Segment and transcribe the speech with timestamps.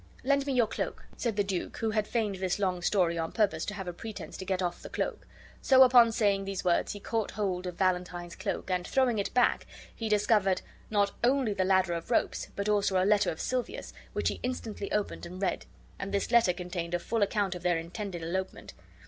[0.23, 3.65] "Lend me your cloak," said the duke, who had feigned this long story on purpose
[3.65, 5.27] to have a pretense to get off the cloak;
[5.61, 9.67] so upon saying these words he caught hold of Valentine's cloak and, throwing it back,
[9.93, 14.29] he discovered not only the ladder of ropes but also a letter of Silvia's, which
[14.29, 15.67] he instantly opened and read;
[15.99, 18.73] and this letter contained a full account of their intended elopement.